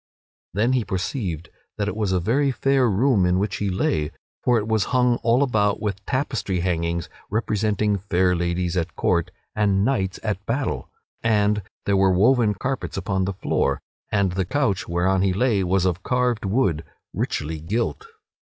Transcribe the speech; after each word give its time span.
Then 0.55 0.73
he 0.73 0.83
perceived 0.83 1.51
that 1.77 1.87
it 1.87 1.95
was 1.95 2.11
a 2.11 2.19
very 2.19 2.49
fair 2.51 2.89
room 2.89 3.23
in 3.23 3.37
which 3.37 3.57
he 3.57 3.69
lay, 3.69 4.09
for 4.43 4.57
it 4.57 4.67
was 4.67 4.85
hung 4.85 5.17
all 5.17 5.43
about 5.43 5.79
with 5.79 6.03
tapestry 6.07 6.61
hangings 6.61 7.07
representing 7.29 7.99
fair 7.99 8.35
ladies 8.35 8.75
at 8.75 8.95
court 8.95 9.29
and 9.55 9.85
knights 9.85 10.19
at 10.23 10.43
battle. 10.47 10.89
And 11.21 11.61
there 11.85 11.97
were 11.97 12.09
woven 12.09 12.55
carpets 12.55 12.97
upon 12.97 13.25
the 13.25 13.33
floor, 13.33 13.79
and 14.11 14.31
the 14.31 14.43
couch 14.43 14.87
whereon 14.87 15.21
he 15.21 15.33
lay 15.33 15.63
was 15.63 15.85
of 15.85 16.01
carved 16.01 16.45
wood, 16.45 16.83
richly 17.13 17.59
gilt. 17.59 18.07